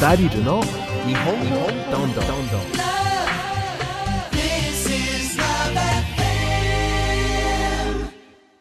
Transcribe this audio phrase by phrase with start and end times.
[0.00, 2.24] ダリルの日本語どんどん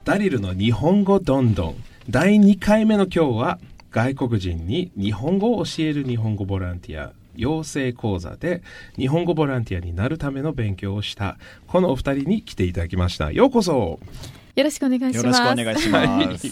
[0.04, 1.76] ダリルの日本語どんどん
[2.10, 3.60] 第2回目の今日は
[3.91, 7.14] 外国人に日本語を教える日本語ボランティア。
[7.36, 8.62] 養成講座で
[8.96, 11.38] 日本語ボランティアになるための勉強をした。
[11.68, 13.32] このお二人に来ていただきました。
[13.32, 14.00] ようこそ。
[14.56, 15.17] よろしくお願いします。
[15.17, 16.52] よろしくお願いします。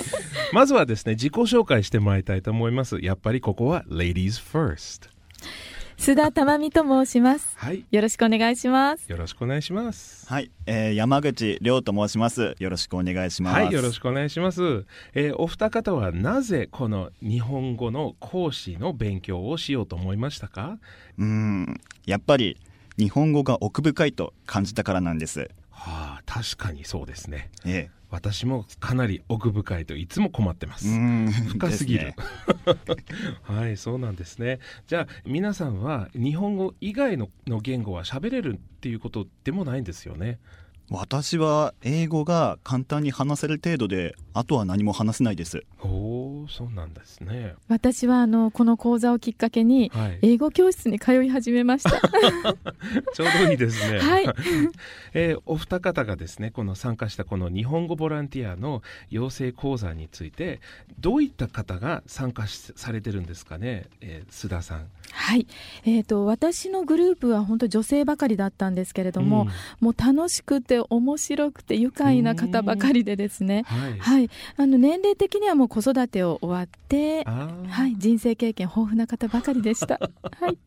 [0.53, 5.09] まずはですね自己紹介してもらいたいと思いますやっぱりここは Ladies First
[5.97, 7.53] 須田珠美と申します。
[7.57, 9.07] はいよろしくお願いします。
[9.07, 12.55] よろしくお願いしますはい、えー、山口亮と申します。
[12.57, 13.53] よろしくお願いします。
[13.53, 14.01] はい、よろしく。
[14.01, 14.85] くお願いします。
[15.13, 20.79] えーお二方はなぜこの日本語の講師の勉強をしようと思いましたか？
[21.19, 22.57] うーん、やっぱり
[22.97, 25.51] 日本語が奥深いと感じたからなんです。
[25.69, 26.00] はあ、
[26.31, 27.51] 確かにそうですね。
[27.65, 30.87] え私もかなり奥深いといつも困ってまえ、す。
[31.49, 32.15] 深すぎるね。
[33.43, 34.59] はい、そうなんですね。
[34.87, 40.39] じゃあ皆さんは日本語以外のの言語は喋れるっていうことでもないんですよね。
[40.89, 45.65] 私は英語が簡単に話せる程度で、あとは何も話せないです。
[45.81, 46.20] おお、
[46.51, 47.55] そうなんですね。
[47.69, 51.91] 私はあのこの講座をきっかけにはい、英語教室に通い始めました。
[53.13, 53.99] ちょうどいいですね。
[53.99, 54.25] はい
[55.13, 60.59] えーお二方がですねこの参加したこの日本語ボランティアの養成講座について
[60.99, 64.87] どういった方が参加しされてるんですかね、えー須田さん。
[65.11, 65.45] はい。
[65.85, 69.47] えっ、と私のグループは本当女性ばかりだったんですけれども、
[69.79, 73.63] もう楽しくて面白くて愉快な方ばかりでですね。
[73.65, 74.29] はい、はい。
[74.57, 77.23] あの年齢的にはもう子育てを終わって。
[77.23, 79.99] はい、人生経験豊富な方ばかりでした。
[80.39, 80.57] はい、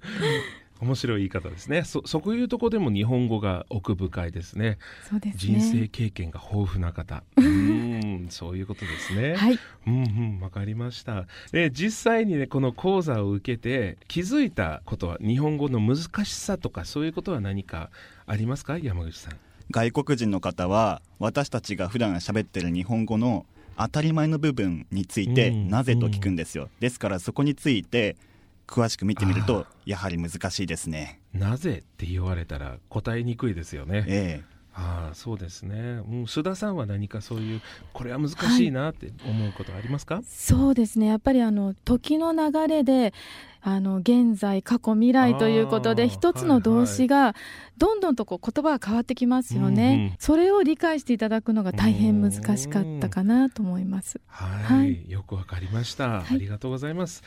[0.81, 1.85] 面白い言い方ですね。
[1.85, 4.79] そそういうとこでも日本語が奥深いですね。
[5.09, 5.89] そうです人生ね。
[5.89, 7.23] 経験が豊富な方。
[7.37, 9.35] うーんそういうことですね。
[9.35, 11.27] はい、うんうんわかりました。
[11.53, 17.91] で実際にねこの講座を受けて気づいたことは日本語の難しさとかそういうことは何か
[18.27, 18.79] ありますか？
[18.79, 19.37] 山口さん。
[19.71, 23.47] 外国人の方は、私たちが普段喋ってる日本語の
[23.77, 26.69] 当たり前の部分について、うんなぜと聞くんですよ。
[26.81, 28.17] ですからそこについて、
[28.67, 31.21] 詳しく見てみるあと、やはり難しいですね。
[31.33, 34.05] なぜって言われたら答えにくいですよね。
[34.07, 34.54] ええ。
[34.77, 37.61] ああそうですね、うん、須田さんは何かそういう
[37.93, 41.07] これは難しいなって思うことありますか、そうですね。
[41.07, 43.15] やっぱりあの時の流れで。
[43.67, 47.35] あの現在過去未来ということで一つの動詞が
[47.79, 50.17] どんどんとこう言葉が変わってきますよね、うんうん。
[50.19, 54.21] それを理解していただくのが大変難しかったかなと思います。
[54.27, 55.11] はい、はい。
[55.11, 56.35] よくわかりました、はい。
[56.35, 57.23] ありがとうございます、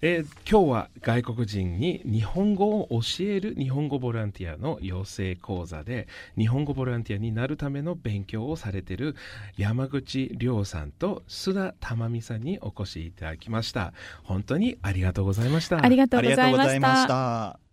[0.00, 6.06] えー今日は外国人に日本語を教える日本語ボランティアの養成講座で
[6.36, 9.16] 日本語ボランティアになるための勉強をされている
[9.56, 13.92] 山口亮さんと須田珠美さんにお越しいただきました。
[14.22, 15.84] 本当にありがとうございました。
[15.84, 16.28] ありがとうご
[16.58, 17.63] ございました。